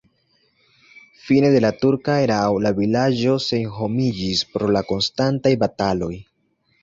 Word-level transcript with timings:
Fine 1.25 1.49
de 1.55 1.59
la 1.65 1.69
turka 1.81 2.15
erao 2.21 2.55
la 2.67 2.71
vilaĝo 2.79 3.35
senhomiĝis 3.49 4.41
pro 4.55 4.71
la 4.77 4.83
konstantaj 4.93 5.55
bataloj. 5.65 6.13